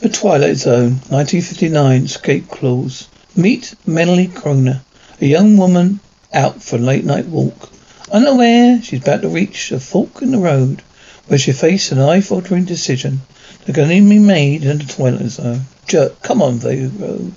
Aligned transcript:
The 0.00 0.08
Twilight 0.08 0.56
Zone, 0.56 0.92
1959, 1.10 2.04
Escape 2.04 2.48
Clause. 2.48 3.06
Meet 3.36 3.74
Melanie 3.86 4.28
Kroner, 4.28 4.80
a 5.20 5.26
young 5.26 5.58
woman 5.58 6.00
out 6.32 6.62
for 6.62 6.76
a 6.76 6.78
late 6.78 7.04
night 7.04 7.26
walk. 7.26 7.68
Unaware 8.10 8.80
she's 8.80 9.02
about 9.02 9.20
to 9.20 9.28
reach 9.28 9.70
a 9.72 9.78
fork 9.78 10.22
in 10.22 10.30
the 10.30 10.38
road 10.38 10.82
where 11.26 11.38
she 11.38 11.52
faces 11.52 11.92
an 11.92 12.00
eye-altering 12.00 12.64
decision 12.64 13.20
that 13.66 13.74
can 13.74 13.82
only 13.82 14.00
be 14.00 14.18
made 14.18 14.64
in 14.64 14.78
the 14.78 14.84
Twilight 14.84 15.32
Zone. 15.32 15.66
Jerk, 15.86 16.22
come 16.22 16.40
on, 16.40 16.60
Virgo. 16.60 17.32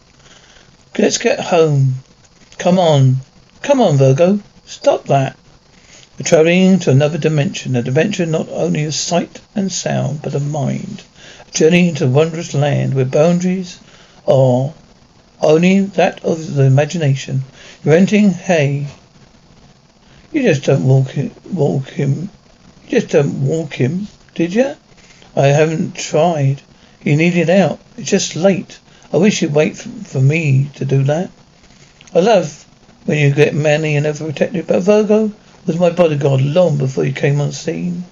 Let's 0.98 1.18
get 1.18 1.42
home. 1.42 1.96
Come 2.60 2.80
on. 2.80 3.18
Come 3.62 3.82
on, 3.82 3.98
Virgo. 3.98 4.40
Stop 4.66 5.08
that. 5.08 5.36
We're 6.18 6.24
traveling 6.24 6.80
to 6.80 6.92
another 6.92 7.18
dimension, 7.18 7.76
a 7.76 7.82
dimension 7.82 8.32
not 8.32 8.48
only 8.48 8.86
of 8.86 8.94
sight 8.94 9.42
and 9.54 9.70
sound, 9.70 10.22
but 10.22 10.34
of 10.34 10.50
mind. 10.50 11.04
Journey 11.54 11.90
into 11.90 12.08
wondrous 12.08 12.56
land 12.56 12.96
where 12.96 13.06
boundaries 13.06 13.80
are 14.28 14.74
only 15.40 15.82
that 15.82 16.26
of 16.26 16.56
the 16.56 16.64
imagination. 16.64 17.44
You're 17.84 18.00
hay. 18.00 18.88
You 20.32 20.42
just 20.42 20.64
don't 20.64 20.88
walk 20.88 21.10
him, 21.10 21.30
walk 21.54 21.90
him. 21.90 22.32
You 22.88 23.00
just 23.00 23.10
don't 23.10 23.46
walk 23.46 23.76
him, 23.76 24.08
did 24.34 24.56
you? 24.56 24.76
I 25.36 25.48
haven't 25.48 25.94
tried. 25.96 26.64
You 27.04 27.16
need 27.18 27.38
it 27.38 27.52
out. 27.52 27.80
It's 27.98 28.10
just 28.10 28.36
late. 28.36 28.80
I 29.14 29.18
wish 29.18 29.44
you'd 29.44 29.54
wait 29.54 29.78
for, 29.78 29.90
for 29.90 30.22
me 30.22 30.72
to 30.78 30.86
do 30.86 31.04
that. 31.04 31.30
I 32.16 32.22
love 32.22 32.66
when 33.06 33.20
you 33.20 33.32
get 33.32 33.54
manly 33.54 33.96
and 33.96 34.08
overprotective, 34.08 34.66
but 34.66 34.82
Virgo 34.82 35.32
was 35.68 35.78
my 35.78 35.92
bodyguard 35.92 36.42
long 36.42 36.78
before 36.78 37.06
you 37.06 37.14
came 37.14 37.40
on 37.40 37.52
scene. 37.52 38.06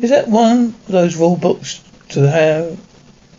Is 0.00 0.10
that 0.10 0.28
one 0.28 0.66
of 0.66 0.86
those 0.86 1.16
rule 1.16 1.36
books 1.36 1.80
to 2.10 2.28
have 2.28 2.78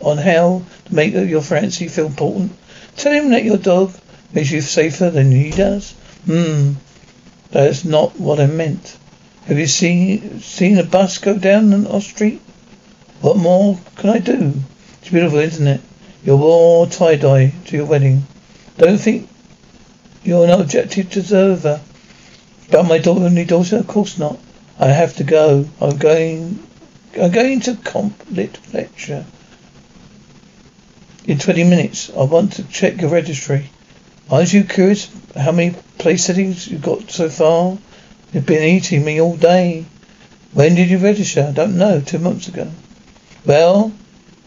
on 0.00 0.18
how 0.18 0.62
to 0.86 0.94
make 0.94 1.12
your 1.12 1.42
fancy 1.42 1.88
feel 1.88 2.06
important? 2.06 2.52
Tell 2.96 3.12
him 3.12 3.30
that 3.30 3.44
your 3.44 3.56
dog 3.56 3.92
makes 4.32 4.50
you 4.50 4.60
safer 4.60 5.10
than 5.10 5.30
he 5.30 5.50
does. 5.50 5.92
Hmm, 6.24 6.72
that's 7.50 7.84
not 7.84 8.18
what 8.18 8.40
I 8.40 8.46
meant. 8.46 8.96
Have 9.46 9.58
you 9.58 9.66
seen 9.66 10.40
seen 10.40 10.78
a 10.78 10.84
bus 10.84 11.18
go 11.18 11.36
down 11.38 11.86
our 11.86 12.00
street? 12.00 12.40
What 13.20 13.36
more 13.36 13.78
can 13.96 14.10
I 14.10 14.18
do? 14.18 14.54
It's 15.00 15.10
beautiful, 15.10 15.38
isn't 15.38 15.66
it? 15.66 15.80
You 16.24 16.36
wore 16.36 16.86
tie 16.86 17.16
dye 17.16 17.52
to 17.66 17.76
your 17.76 17.86
wedding. 17.86 18.26
Don't 18.76 18.98
think 18.98 19.28
you're 20.22 20.44
an 20.44 20.50
objective 20.50 21.16
observer. 21.16 21.80
But 22.70 22.84
my 22.84 22.98
daughter, 22.98 23.24
only 23.24 23.44
daughter, 23.44 23.78
of 23.78 23.86
course 23.86 24.18
not. 24.18 24.38
I 24.78 24.88
have 24.88 25.16
to 25.16 25.24
go. 25.24 25.68
I'm 25.80 25.96
going. 25.96 26.62
I'm 27.18 27.32
going 27.32 27.60
to 27.60 27.74
comp 27.76 28.14
lit 28.30 28.58
lecture 28.72 29.24
in 31.24 31.38
20 31.38 31.64
minutes. 31.64 32.10
I 32.10 32.22
want 32.22 32.54
to 32.54 32.64
check 32.64 33.00
your 33.00 33.10
registry. 33.10 33.70
Aren't 34.30 34.52
you 34.52 34.64
curious 34.64 35.10
how 35.36 35.50
many 35.50 35.74
place 35.98 36.24
settings 36.24 36.68
you've 36.68 36.82
got 36.82 37.10
so 37.10 37.28
far? 37.28 37.78
You've 38.32 38.46
been 38.46 38.62
eating 38.62 39.04
me 39.04 39.20
all 39.20 39.36
day. 39.36 39.86
When 40.52 40.76
did 40.76 40.88
you 40.88 40.98
register? 40.98 41.46
I 41.48 41.52
don't 41.52 41.78
know. 41.78 42.00
Two 42.00 42.18
months 42.18 42.46
ago. 42.46 42.70
Well, 43.44 43.92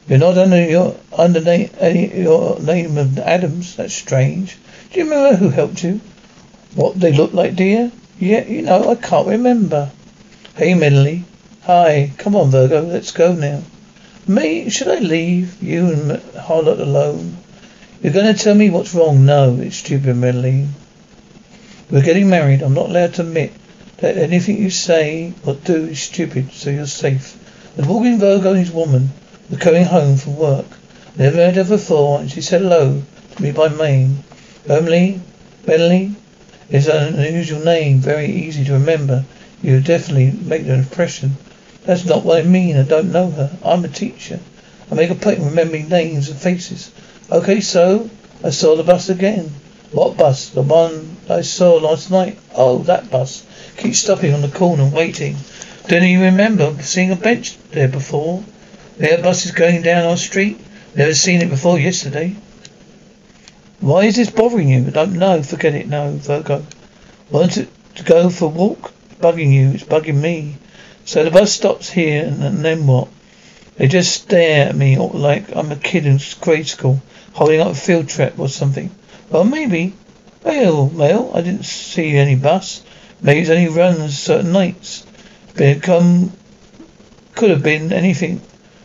you're 0.07 0.19
not 0.19 0.37
under 0.37 0.63
your 0.63 0.95
under 1.11 1.41
name, 1.41 1.69
your 2.13 2.59
name 2.61 2.97
of 2.97 3.19
Adams. 3.19 3.75
That's 3.75 3.93
strange. 3.93 4.57
Do 4.91 4.99
you 4.99 5.05
remember 5.05 5.35
who 5.35 5.49
helped 5.49 5.83
you? 5.83 5.99
What 6.75 6.99
they 6.99 7.11
look 7.11 7.33
like, 7.33 7.55
dear? 7.55 7.91
Yeah, 8.19 8.45
you 8.45 8.61
know, 8.61 8.89
I 8.89 8.95
can't 8.95 9.27
remember. 9.27 9.91
Hey, 10.55 10.73
Melanie. 10.75 11.25
Hi. 11.65 12.11
Come 12.17 12.35
on, 12.35 12.51
Virgo. 12.51 12.81
Let's 12.81 13.13
go 13.13 13.31
now. 13.31 13.61
Me? 14.27 14.69
Should 14.69 14.89
I 14.89 14.99
leave 14.99 15.63
you 15.63 15.87
and 15.93 16.11
Harlot 16.35 16.81
alone? 16.81 17.37
You're 18.01 18.11
going 18.11 18.35
to 18.35 18.43
tell 18.43 18.53
me 18.53 18.69
what's 18.69 18.93
wrong? 18.93 19.25
No, 19.25 19.57
it's 19.61 19.77
stupid, 19.77 20.17
Melanie. 20.17 20.67
We're 21.89 22.01
getting 22.01 22.29
married. 22.29 22.61
I'm 22.61 22.73
not 22.73 22.89
allowed 22.89 23.13
to 23.13 23.21
admit 23.21 23.53
that 23.99 24.17
anything 24.17 24.57
you 24.57 24.69
say 24.69 25.33
or 25.45 25.53
do 25.53 25.85
is 25.85 26.01
stupid, 26.01 26.51
so 26.51 26.69
you're 26.69 26.85
safe. 26.85 27.37
The 27.77 27.87
walking 27.87 28.19
Virgo 28.19 28.49
and 28.49 28.59
his 28.59 28.71
woman 28.71 29.11
were 29.49 29.55
coming 29.55 29.85
home 29.85 30.17
from 30.17 30.35
work. 30.35 30.65
Never 31.15 31.37
met 31.37 31.55
her 31.55 31.63
before, 31.63 32.19
and 32.19 32.29
she 32.29 32.41
said 32.41 32.63
hello 32.63 33.01
to 33.37 33.41
me 33.41 33.53
by 33.53 33.69
name. 33.69 34.17
Emily, 34.67 35.21
Melanie 35.65 36.13
is 36.69 36.89
an 36.89 37.15
unusual 37.15 37.63
name, 37.63 37.99
very 37.99 38.25
easy 38.25 38.65
to 38.65 38.73
remember. 38.73 39.23
You 39.61 39.79
definitely 39.79 40.31
make 40.31 40.63
an 40.63 40.71
impression. 40.71 41.37
That's 41.85 42.05
not 42.05 42.23
what 42.23 42.39
I 42.39 42.43
mean. 42.43 42.77
I 42.77 42.83
don't 42.83 43.11
know 43.11 43.29
her. 43.29 43.57
I'm 43.63 43.83
a 43.83 43.89
teacher. 43.89 44.39
I 44.89 44.95
make 44.95 45.09
a 45.09 45.15
point 45.15 45.39
of 45.39 45.45
remembering 45.47 45.89
names 45.89 46.29
and 46.29 46.39
faces. 46.39 46.91
Okay, 47.31 47.59
so 47.59 48.09
I 48.43 48.51
saw 48.51 48.75
the 48.75 48.83
bus 48.83 49.09
again. 49.09 49.51
What 49.91 50.17
bus? 50.17 50.49
The 50.49 50.61
one 50.61 51.17
I 51.29 51.41
saw 51.41 51.75
last 51.75 52.09
night. 52.09 52.39
Oh, 52.55 52.79
that 52.83 53.11
bus. 53.11 53.45
Keep 53.77 53.95
stopping 53.95 54.33
on 54.33 54.41
the 54.41 54.47
corner 54.47 54.83
and 54.83 54.93
waiting. 54.93 55.35
Don't 55.87 56.07
you 56.07 56.21
remember 56.21 56.81
seeing 56.81 57.11
a 57.11 57.15
bench 57.15 57.57
there 57.71 57.89
before? 57.89 58.43
There 58.97 59.21
bus 59.21 59.45
is 59.45 59.51
going 59.51 59.81
down 59.81 60.05
our 60.05 60.17
street. 60.17 60.59
Never 60.95 61.13
seen 61.13 61.41
it 61.41 61.49
before 61.49 61.77
yesterday. 61.77 62.35
Why 63.81 64.05
is 64.05 64.15
this 64.15 64.29
bothering 64.29 64.69
you? 64.69 64.87
I 64.87 64.91
don't 64.91 65.13
know. 65.13 65.43
Forget 65.43 65.75
it. 65.75 65.87
No, 65.89 66.11
Virgo. 66.13 66.65
Want 67.29 67.57
it 67.57 67.69
to 67.95 68.03
go 68.03 68.29
for 68.29 68.45
a 68.45 68.47
walk? 68.47 68.93
Bugging 69.19 69.51
you. 69.51 69.71
It's 69.71 69.83
bugging 69.83 70.21
me. 70.21 70.55
So 71.05 71.23
the 71.23 71.31
bus 71.31 71.51
stops 71.51 71.89
here, 71.89 72.25
and, 72.25 72.63
then 72.63 72.87
what? 72.87 73.09
They 73.75 73.87
just 73.87 74.13
stare 74.13 74.69
at 74.69 74.75
me 74.75 74.97
like 74.97 75.55
I'm 75.55 75.71
a 75.71 75.75
kid 75.75 76.05
in 76.05 76.19
grade 76.39 76.67
school, 76.67 77.01
holding 77.33 77.59
up 77.59 77.71
a 77.71 77.75
field 77.75 78.07
trip 78.07 78.39
or 78.39 78.47
something. 78.47 78.89
Well, 79.29 79.43
maybe. 79.43 79.93
Well, 80.43 80.87
well, 80.87 81.31
I 81.33 81.41
didn't 81.41 81.65
see 81.65 82.15
any 82.15 82.35
bus. 82.35 82.83
Maybe 83.21 83.41
it's 83.41 83.49
only 83.49 83.69
runs 83.69 84.17
certain 84.17 84.51
nights. 84.51 85.05
Come, 85.81 86.31
could 87.35 87.49
have 87.49 87.63
been 87.63 87.91
anything. 87.91 88.41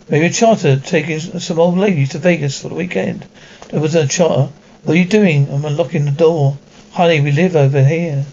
Maybe 0.08 0.26
a 0.26 0.30
charter 0.30 0.78
taking 0.78 1.20
some 1.20 1.60
old 1.60 1.76
ladies 1.76 2.10
to 2.10 2.18
Vegas 2.18 2.62
for 2.62 2.68
the 2.68 2.74
weekend. 2.74 3.26
There 3.68 3.80
was 3.80 3.94
a 3.94 4.06
charter. 4.06 4.52
What 4.84 4.94
are 4.94 4.98
you 4.98 5.04
doing? 5.04 5.48
I'm 5.50 5.64
unlocking 5.64 6.04
the 6.06 6.10
door. 6.10 6.56
Honey, 6.92 7.20
we 7.20 7.30
live 7.30 7.56
over 7.56 7.84
here. 7.84 8.24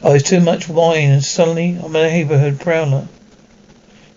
Oh, 0.00 0.12
was 0.12 0.22
too 0.22 0.38
much 0.40 0.68
wine 0.68 1.10
and 1.10 1.24
suddenly 1.24 1.76
I'm 1.82 1.96
a 1.96 2.02
neighborhood 2.04 2.60
prowler. 2.60 3.08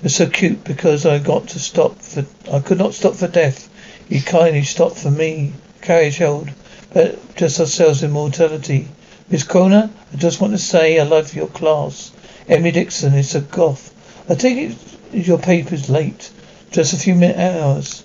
You're 0.02 0.10
so 0.12 0.28
cute 0.30 0.64
because 0.64 1.08
I 1.08 1.18
got 1.18 1.48
to 1.50 1.60
stop 1.60 2.00
for, 2.00 2.24
I 2.52 2.60
could 2.60 2.78
not 2.78 2.94
stop 2.94 3.16
for 3.16 3.28
death. 3.28 3.68
You 4.08 4.22
kindly 4.22 4.62
stopped 4.62 5.00
for 5.00 5.10
me. 5.10 5.54
Carriage 5.82 6.18
held, 6.18 6.52
but 6.94 7.36
just 7.36 7.60
ourselves 7.60 8.04
in 8.04 8.12
mortality. 8.12 8.90
Miss 9.28 9.44
Kroner, 9.44 9.90
I 10.14 10.18
just 10.18 10.40
want 10.40 10.54
to 10.54 10.60
say 10.60 11.00
I 11.00 11.04
love 11.04 11.34
your 11.34 11.48
class. 11.48 12.12
Emily 12.48 12.72
Dickinson 12.72 13.16
is 13.16 13.34
a 13.34 13.42
goth. 13.42 13.92
I 14.30 14.36
take 14.36 14.58
it 14.58 14.78
your 15.14 15.40
paper's 15.40 15.90
late. 15.90 16.30
Just 16.70 16.94
a 16.94 16.98
few 16.98 17.16
minutes 17.16 17.40
hours. 17.40 18.04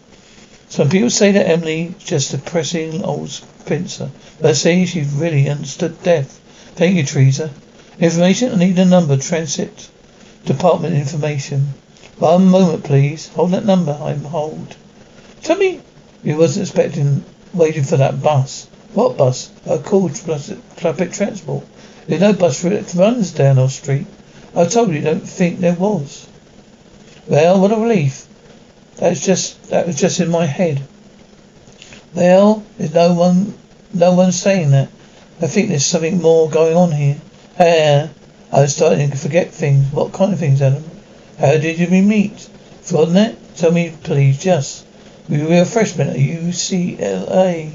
Some 0.70 0.88
people 0.88 1.10
say 1.10 1.32
that 1.32 1.46
Emily 1.46 1.94
is 1.98 2.04
just 2.04 2.32
a 2.32 2.38
pressing 2.38 3.04
old 3.04 3.28
spinster, 3.28 4.10
but 4.40 4.50
I 4.50 4.52
say 4.54 4.86
she 4.86 5.02
really 5.02 5.50
understood 5.50 6.02
death. 6.02 6.40
Thank 6.74 6.96
you, 6.96 7.04
Teresa. 7.04 7.50
Information? 7.98 8.52
I 8.52 8.56
need 8.56 8.78
a 8.78 8.84
number. 8.84 9.16
Transit 9.16 9.88
Department 10.44 10.94
information. 10.94 11.74
One 12.18 12.46
moment, 12.46 12.84
please. 12.84 13.28
Hold 13.28 13.50
that 13.52 13.64
number. 13.64 13.92
I'm 13.92 14.22
hold. 14.22 14.76
Tell 15.42 15.56
me 15.56 15.80
you 16.22 16.36
wasn't 16.36 16.66
expecting 16.66 17.24
waiting 17.54 17.84
for 17.84 17.96
that 17.96 18.22
bus. 18.22 18.66
What 18.92 19.16
bus? 19.16 19.50
A 19.66 19.78
call 19.78 20.08
to 20.08 20.58
public 20.76 21.12
transport. 21.12 21.64
There's 22.06 22.20
no 22.20 22.32
bus 22.32 22.62
that 22.62 22.94
runs 22.94 23.32
down 23.32 23.58
our 23.58 23.68
street. 23.68 24.06
I 24.54 24.66
told 24.66 24.92
you 24.92 25.00
don't 25.00 25.28
think 25.28 25.58
there 25.58 25.74
was. 25.74 26.26
Well, 27.26 27.60
what 27.60 27.72
a 27.72 27.76
relief. 27.76 28.26
That's 28.96 29.24
just 29.24 29.70
that 29.70 29.86
was 29.86 29.96
just 29.96 30.20
in 30.20 30.30
my 30.30 30.46
head. 30.46 30.80
Well, 32.14 32.64
there's 32.78 32.94
no 32.94 33.14
one 33.14 33.54
no 33.92 34.14
one 34.14 34.32
saying 34.32 34.70
that. 34.70 34.88
I 35.42 35.46
think 35.48 35.68
there's 35.68 35.84
something 35.84 36.22
more 36.22 36.48
going 36.48 36.76
on 36.76 36.92
here. 36.92 37.20
Hey, 37.56 38.02
uh, 38.02 38.08
I 38.54 38.60
was 38.60 38.76
starting 38.76 39.10
to 39.10 39.16
forget 39.16 39.50
things. 39.50 39.90
What 39.90 40.12
kind 40.12 40.30
of 40.30 40.38
things, 40.38 40.60
Adam? 40.60 40.84
How 41.38 41.56
did 41.56 41.78
you 41.78 41.88
meet? 42.02 42.38
Forgotten 42.82 43.14
that? 43.14 43.56
Tell 43.56 43.72
me, 43.72 43.94
please, 44.02 44.38
just. 44.38 44.84
We 45.26 45.42
were 45.42 45.64
freshmen 45.64 46.10
at 46.10 46.16
UCLA. 46.16 47.70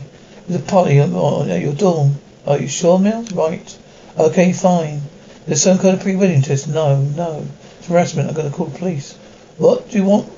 There's 0.48 0.62
a 0.62 0.64
party 0.64 1.00
at 1.00 1.10
your 1.10 1.74
dorm. 1.74 2.20
Are 2.46 2.60
you 2.60 2.68
sure, 2.68 3.00
Mel? 3.00 3.24
Right. 3.34 3.76
Okay, 4.20 4.54
fine. 4.54 5.02
There's 5.48 5.64
some 5.64 5.80
kind 5.80 5.96
of 5.96 6.02
pre-wedding 6.04 6.44
test. 6.44 6.68
No, 6.68 7.02
no. 7.02 7.48
It's 7.80 7.88
harassment. 7.88 8.30
I'm 8.30 8.36
going 8.36 8.52
to 8.52 8.56
call 8.56 8.68
the 8.68 8.78
police. 8.78 9.14
What 9.58 9.90
do 9.90 9.98
you 9.98 10.06
want 10.06 10.32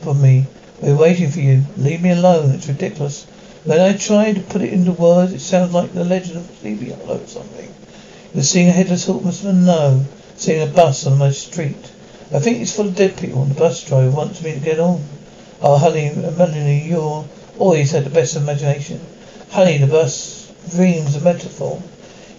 from 0.00 0.22
me? 0.22 0.46
We're 0.80 0.96
waiting 0.96 1.30
for 1.30 1.40
you. 1.40 1.64
Leave 1.76 2.00
me 2.00 2.12
alone. 2.12 2.52
It's 2.52 2.66
ridiculous. 2.66 3.26
When 3.64 3.78
I 3.78 3.94
try 3.94 4.32
to 4.32 4.40
put 4.40 4.62
it 4.62 4.72
into 4.72 4.92
words, 4.92 5.34
it 5.34 5.40
sounds 5.40 5.74
like 5.74 5.92
the 5.92 6.02
legend 6.02 6.38
of 6.38 6.50
Sleepy 6.62 6.92
Hollow 6.92 7.22
or 7.22 7.26
something. 7.26 7.74
You're 8.36 8.42
seeing 8.42 8.68
a 8.68 8.72
headless 8.72 9.06
horseman? 9.06 9.64
No. 9.64 10.04
Seeing 10.36 10.60
a 10.60 10.70
bus 10.70 11.06
on 11.06 11.16
my 11.16 11.30
street. 11.30 11.90
I 12.34 12.38
think 12.38 12.60
it's 12.60 12.76
full 12.76 12.88
of 12.88 12.94
dead 12.94 13.16
people 13.16 13.40
and 13.40 13.50
the 13.50 13.58
bus 13.58 13.82
driver 13.82 14.10
wants 14.10 14.42
me 14.42 14.52
to 14.52 14.60
get 14.60 14.78
on. 14.78 15.02
Oh, 15.62 15.78
honey, 15.78 16.12
Melanie, 16.14 16.86
you're 16.86 17.24
always 17.58 17.92
had 17.92 18.04
the 18.04 18.10
best 18.10 18.36
imagination. 18.36 19.00
Honey, 19.52 19.78
the 19.78 19.86
bus 19.86 20.52
dreams 20.70 21.16
a 21.16 21.22
metaphor. 21.22 21.82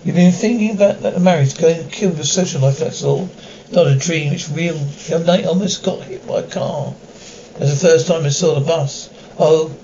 You've 0.05 0.15
been 0.15 0.31
thinking 0.31 0.75
about 0.75 1.01
that 1.01 1.19
marriage 1.19 1.57
going 1.57 1.83
to 1.83 1.89
kill 1.89 2.13
your 2.13 2.25
social 2.25 2.61
life, 2.61 2.77
that's 2.77 3.03
all. 3.03 3.27
Not 3.71 3.87
a 3.87 3.95
dream, 3.95 4.33
it's 4.33 4.49
real. 4.49 4.75
The 4.75 5.15
other 5.15 5.25
night 5.25 5.45
I 5.45 5.47
almost 5.47 5.83
got 5.83 6.03
hit 6.03 6.27
by 6.27 6.41
a 6.41 6.47
car. 6.47 6.93
That's 7.57 7.81
the 7.81 7.87
first 7.89 8.05
time 8.05 8.23
I 8.23 8.29
saw 8.29 8.53
the 8.53 8.63
bus. 8.63 9.09
Oh, 9.39 9.75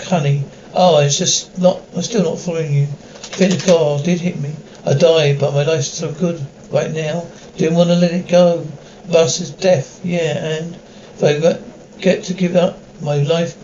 honey. 0.00 0.44
Oh, 0.72 0.98
it's 1.00 1.18
just 1.18 1.58
not, 1.58 1.82
I'm 1.94 2.00
still 2.00 2.24
not 2.24 2.38
following 2.38 2.72
you. 2.72 2.84
I 2.84 3.36
think 3.36 3.60
the 3.60 3.66
car 3.66 3.98
did 3.98 4.20
hit 4.20 4.40
me. 4.40 4.54
I 4.84 4.94
died, 4.94 5.38
but 5.38 5.54
my 5.54 5.64
life's 5.64 5.88
so 5.88 6.12
good 6.12 6.40
right 6.70 6.92
now. 6.92 7.26
Didn't 7.56 7.76
want 7.76 7.90
to 7.90 7.96
let 7.96 8.12
it 8.12 8.28
go. 8.28 8.66
Bus 9.10 9.40
is 9.40 9.50
death, 9.50 10.00
yeah, 10.04 10.36
and 10.36 10.74
if 10.74 11.24
I 11.24 12.00
get 12.00 12.24
to 12.24 12.34
give 12.34 12.56
up 12.56 12.78
my 13.00 13.16
life, 13.16 13.56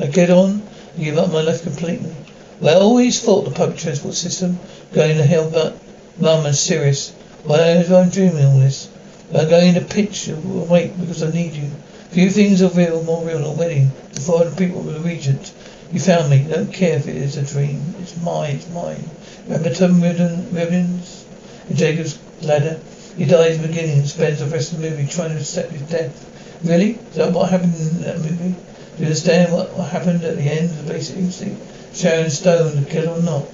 I 0.00 0.06
get 0.06 0.30
on 0.30 0.62
and 0.94 1.04
give 1.04 1.18
up 1.18 1.32
my 1.32 1.40
life 1.40 1.62
completely. 1.62 2.14
Well, 2.60 2.76
I 2.76 2.80
always 2.80 3.20
thought 3.20 3.46
the 3.46 3.50
public 3.50 3.78
transport 3.78 4.14
system 4.14 4.58
going 4.92 5.16
to 5.16 5.24
hell, 5.24 5.50
but 5.50 5.76
Mum 6.18 6.44
is 6.46 6.60
serious. 6.60 7.12
Why 7.44 7.58
am 7.58 7.94
I 7.94 8.10
dreaming 8.10 8.44
all 8.44 8.58
this? 8.58 8.90
I'm 9.34 9.48
going 9.48 9.74
to 9.74 9.80
pitch 9.80 10.28
wait 10.28 10.98
because 11.00 11.22
I 11.22 11.30
need 11.30 11.54
you. 11.54 11.70
Few 12.10 12.28
things 12.28 12.60
are 12.60 12.70
real, 12.70 13.04
more 13.04 13.24
real 13.24 13.38
than 13.38 13.46
a 13.46 13.52
wedding. 13.52 13.92
The 14.14 14.20
400 14.20 14.58
people 14.58 14.80
with 14.80 14.94
the 14.94 15.00
regent. 15.00 15.52
You 15.92 16.00
found 16.00 16.28
me. 16.28 16.42
Don't 16.42 16.72
care 16.72 16.96
if 16.96 17.06
it 17.06 17.14
is 17.14 17.36
a 17.36 17.42
dream. 17.42 17.94
It's 18.00 18.20
mine. 18.20 18.56
It's 18.56 18.68
mine. 18.70 19.04
Remember 19.46 19.70
Tim 19.72 20.02
Robbins 20.02 21.24
in 21.68 21.76
Jacob's 21.76 22.18
Ladder? 22.42 22.80
He 23.16 23.26
dies 23.26 23.56
in 23.56 23.62
the 23.62 23.68
beginning 23.68 23.98
and 23.98 24.08
spends 24.08 24.40
the 24.40 24.46
rest 24.46 24.72
of 24.72 24.80
the 24.80 24.90
movie 24.90 25.06
trying 25.06 25.30
to 25.30 25.36
accept 25.36 25.70
his 25.70 25.82
death. 25.82 26.60
Really? 26.64 26.92
Is 26.92 27.14
that 27.14 27.32
what 27.32 27.48
happened 27.48 27.74
in 27.76 28.02
that 28.02 28.18
movie? 28.18 28.54
Do 28.96 28.98
you 28.98 29.04
understand 29.04 29.52
what, 29.52 29.72
what 29.74 29.90
happened 29.90 30.24
at 30.24 30.36
the 30.36 30.42
end 30.42 30.70
of 30.70 30.84
the 30.84 30.92
basic 30.92 31.16
instinct? 31.16 31.62
Sharon 31.94 32.30
Stone, 32.30 32.82
the 32.82 32.90
killer 32.90 33.16
or 33.16 33.22
not? 33.22 33.46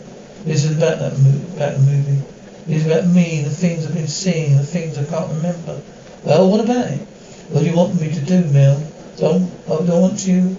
This 0.45 0.65
is 0.65 0.79
about 0.79 0.99
that 1.01 1.13
about 1.13 1.75
the 1.75 1.83
movie. 1.83 2.23
It 2.69 2.77
is 2.77 2.87
about 2.87 3.07
me, 3.07 3.43
the 3.43 3.51
things 3.51 3.87
I've 3.87 3.95
been 3.95 4.09
seeing, 4.09 4.57
the 4.57 4.65
things 4.65 4.97
I 4.97 5.05
can't 5.05 5.29
remember. 5.29 5.83
Well, 6.25 6.51
what 6.51 6.65
about 6.65 6.91
it? 6.91 7.07
What 7.49 7.61
do 7.61 7.67
you 7.71 7.77
want 7.77 8.01
me 8.01 8.13
to 8.13 8.21
do, 8.21 8.45
Mel? 8.47 8.83
Don't, 9.19 9.51
I 9.67 9.87
don't 9.87 10.01
want 10.03 10.27
you 10.27 10.57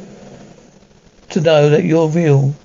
to 1.29 1.41
know 1.41 1.69
that 1.69 1.83
you're 1.83 2.07
real. 2.07 2.55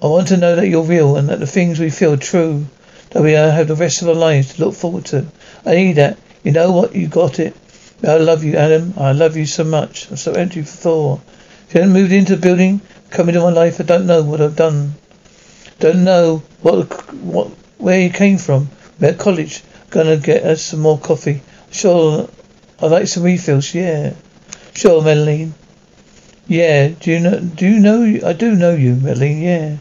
I 0.00 0.06
want 0.06 0.28
to 0.28 0.36
know 0.36 0.56
that 0.56 0.68
you're 0.68 0.84
real 0.84 1.16
and 1.16 1.28
that 1.28 1.40
the 1.40 1.46
things 1.46 1.80
we 1.80 1.90
feel 1.90 2.14
are 2.14 2.16
true. 2.16 2.66
That 3.10 3.22
we 3.22 3.32
have 3.32 3.68
the 3.68 3.74
rest 3.74 4.02
of 4.02 4.08
our 4.08 4.14
lives 4.14 4.54
to 4.54 4.64
look 4.64 4.74
forward 4.74 5.06
to. 5.06 5.26
I 5.66 5.74
need 5.74 5.94
that. 5.94 6.16
You 6.44 6.52
know 6.52 6.72
what? 6.72 6.94
You 6.94 7.08
got 7.08 7.38
it. 7.38 7.56
I 8.06 8.16
love 8.16 8.44
you, 8.44 8.56
Adam. 8.56 8.94
I 8.96 9.12
love 9.12 9.36
you 9.36 9.44
so 9.44 9.64
much. 9.64 10.08
I'm 10.10 10.16
so 10.16 10.32
empty 10.32 10.62
for. 10.62 11.20
If 11.68 11.74
you 11.74 11.80
hadn't 11.80 11.94
moved 11.94 12.12
into 12.12 12.36
the 12.36 12.42
building, 12.42 12.80
come 13.10 13.28
into 13.28 13.40
my 13.40 13.50
life, 13.50 13.80
I 13.80 13.84
don't 13.84 14.06
know 14.06 14.22
what 14.22 14.40
I've 14.40 14.56
done. 14.56 14.94
Don't 15.80 16.04
know 16.04 16.42
what, 16.60 17.12
what, 17.14 17.48
where 17.78 18.00
you 18.00 18.10
came 18.10 18.38
from. 18.38 18.68
We're 19.00 19.10
at 19.10 19.18
college. 19.18 19.62
Gonna 19.90 20.16
get 20.16 20.44
us 20.44 20.62
some 20.62 20.80
more 20.80 20.98
coffee. 20.98 21.42
Sure, 21.72 22.28
I'd 22.80 22.90
like 22.90 23.08
some 23.08 23.22
refills. 23.22 23.74
Yeah. 23.74 24.12
Sure, 24.74 25.00
Madeline. 25.00 25.54
Yeah. 26.46 26.88
Do 26.88 27.10
you 27.10 27.18
know? 27.18 27.40
Do 27.40 27.66
you 27.66 27.80
know? 27.80 28.28
I 28.28 28.34
do 28.34 28.54
know 28.54 28.74
you, 28.74 28.94
Madeline. 28.96 29.40
Yeah. 29.40 29.76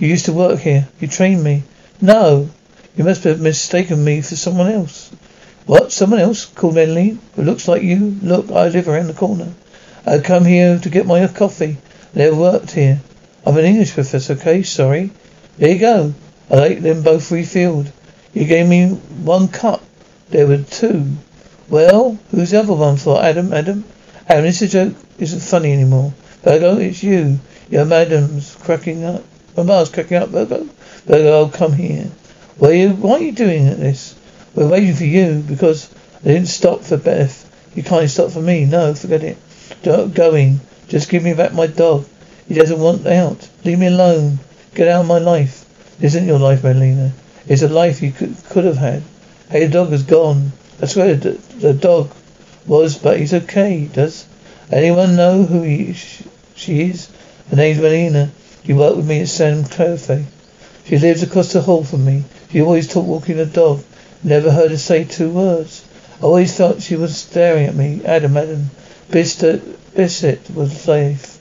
You 0.00 0.08
used 0.08 0.24
to 0.24 0.32
work 0.32 0.58
here. 0.58 0.88
You 0.98 1.06
trained 1.06 1.44
me. 1.44 1.62
No. 2.00 2.50
You 2.96 3.04
must 3.04 3.22
have 3.22 3.40
mistaken 3.40 4.04
me 4.04 4.20
for 4.20 4.34
someone 4.34 4.72
else. 4.72 5.10
What? 5.66 5.92
Someone 5.92 6.18
else? 6.18 6.44
Called 6.44 6.74
Madeline? 6.74 7.20
Who 7.36 7.42
looks 7.42 7.68
like 7.68 7.82
you? 7.82 8.16
Look, 8.20 8.50
I 8.50 8.68
live 8.68 8.88
around 8.88 9.06
the 9.06 9.14
corner. 9.14 9.52
I 10.04 10.18
come 10.18 10.44
here 10.44 10.78
to 10.80 10.90
get 10.90 11.06
my 11.06 11.24
coffee. 11.28 11.76
I 12.14 12.18
Never 12.18 12.36
worked 12.36 12.72
here. 12.72 13.00
I'm 13.46 13.56
an 13.56 13.64
English 13.64 13.94
professor, 13.94 14.32
okay? 14.32 14.64
Sorry. 14.64 15.10
There 15.56 15.70
you 15.70 15.78
go. 15.78 16.14
I 16.50 16.56
like 16.56 16.80
them 16.80 17.02
both 17.02 17.30
refilled. 17.30 17.92
You 18.34 18.44
gave 18.44 18.66
me 18.66 18.88
one 18.88 19.48
cup. 19.48 19.84
There 20.30 20.46
were 20.46 20.58
two. 20.58 21.06
Well, 21.70 22.18
who's 22.30 22.50
the 22.50 22.60
other 22.60 22.72
one 22.72 22.96
for? 22.96 23.22
Adam, 23.22 23.52
Adam? 23.52 23.84
Adam, 24.26 24.44
this 24.44 24.60
joke 24.72 24.94
isn't 25.18 25.40
funny 25.40 25.72
anymore. 25.72 26.14
Virgo, 26.42 26.78
it's 26.78 27.02
you. 27.02 27.40
Your 27.68 27.84
madam's 27.84 28.56
cracking 28.56 29.04
up. 29.04 29.22
Mama's 29.54 29.90
cracking 29.90 30.16
up, 30.16 30.30
Virgo. 30.30 30.66
Virgo, 31.04 31.40
oh, 31.40 31.48
come 31.48 31.74
here. 31.74 32.10
Are 32.62 32.72
you, 32.72 32.90
why 32.90 33.12
are 33.12 33.18
you 33.20 33.32
doing 33.32 33.66
this? 33.66 34.14
We're 34.54 34.68
waiting 34.68 34.94
for 34.94 35.04
you 35.04 35.44
because 35.46 35.92
I 36.24 36.28
didn't 36.28 36.48
stop 36.48 36.80
for 36.80 36.96
Beth. 36.96 37.44
You 37.76 37.82
can't 37.82 38.08
stop 38.08 38.30
for 38.30 38.40
me. 38.40 38.64
No, 38.64 38.94
forget 38.94 39.22
it. 39.22 39.36
Don't 39.82 40.14
going. 40.14 40.60
Just 40.88 41.10
give 41.10 41.22
me 41.22 41.34
back 41.34 41.52
my 41.52 41.66
dog. 41.66 42.06
He 42.48 42.54
doesn't 42.54 42.80
want 42.80 43.06
out. 43.06 43.46
Leave 43.64 43.78
me 43.78 43.88
alone. 43.88 44.38
Get 44.74 44.88
out 44.88 45.02
of 45.02 45.06
my 45.06 45.18
life. 45.18 45.66
This 45.98 46.14
isn't 46.14 46.26
your 46.28 46.38
life, 46.38 46.64
Madalena. 46.64 47.12
It's 47.46 47.62
a 47.62 47.68
life 47.68 48.00
you 48.00 48.10
could, 48.10 48.36
could 48.48 48.64
have 48.64 48.78
had. 48.78 49.02
Hey, 49.50 49.66
the 49.66 49.72
dog 49.72 49.92
is 49.92 50.02
gone. 50.02 50.52
That's 50.78 50.96
where 50.96 51.14
the, 51.14 51.30
the 51.58 51.74
dog 51.74 52.10
was, 52.66 52.98
but 52.98 53.18
he's 53.18 53.34
okay. 53.34 53.88
Does 53.92 54.26
anyone 54.70 55.16
know 55.16 55.42
who 55.44 55.62
he, 55.62 55.94
she 56.54 56.82
is? 56.82 57.08
Her 57.50 57.56
name's 57.56 57.80
Melina. 57.80 58.30
She 58.64 58.72
worked 58.72 58.96
with 58.96 59.08
me 59.08 59.20
at 59.20 59.28
San 59.28 59.64
Clefe. 59.64 60.24
She 60.84 60.98
lives 60.98 61.22
across 61.22 61.52
the 61.52 61.62
hall 61.62 61.84
from 61.84 62.04
me. 62.04 62.24
She 62.50 62.62
always 62.62 62.88
talked 62.88 63.08
walking 63.08 63.38
a 63.38 63.46
dog. 63.46 63.82
Never 64.22 64.50
heard 64.50 64.70
her 64.70 64.78
say 64.78 65.04
two 65.04 65.30
words. 65.30 65.84
I 66.20 66.24
always 66.24 66.54
thought 66.54 66.82
she 66.82 66.96
was 66.96 67.16
staring 67.16 67.66
at 67.66 67.74
me. 67.74 68.02
Adam, 68.04 68.36
Adam. 68.36 68.70
Bisset, 69.10 69.60
Bisset 69.94 70.50
was 70.54 70.78
safe. 70.78 71.38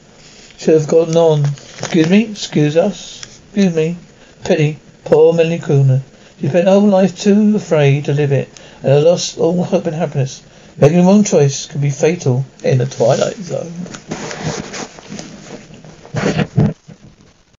Should 0.57 0.73
have 0.73 0.87
gone 0.87 1.15
on. 1.15 1.45
Excuse 1.79 2.09
me? 2.09 2.31
Excuse 2.31 2.77
us? 2.77 3.39
Excuse 3.53 3.75
me? 3.75 3.97
Pity. 4.43 4.79
Poor 5.05 5.33
Kroner. 5.59 6.01
She 6.39 6.49
spent 6.49 6.65
her 6.65 6.71
whole 6.79 6.89
life 6.89 7.19
too 7.19 7.55
afraid 7.55 8.05
to 8.05 8.13
live 8.13 8.31
it, 8.31 8.49
and 8.83 8.93
I 8.93 8.99
lost 8.99 9.37
all 9.37 9.63
hope 9.63 9.85
and 9.85 9.95
happiness. 9.95 10.43
Making 10.79 10.99
the 10.99 11.03
wrong 11.03 11.23
choice 11.23 11.65
can 11.65 11.81
be 11.81 11.89
fatal 11.89 12.45
in 12.63 12.77
the 12.77 12.85
twilight 12.85 13.37
zone. 13.37 13.73